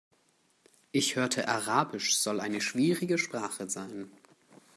Ich 0.91 1.15
hörte, 1.15 1.47
Arabisch 1.47 2.17
soll 2.17 2.39
eine 2.39 2.59
schwierige 2.59 3.19
Sprache 3.19 3.69
sein. 3.69 4.09